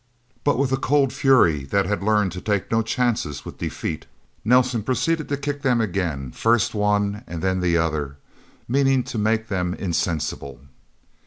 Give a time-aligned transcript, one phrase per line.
[0.43, 4.07] But with a cold fury that had learned to take no chances with defeat,
[4.43, 8.17] Nelsen proceeded to kick them again, first one and then the other,
[8.67, 10.61] meaning to make them insensible.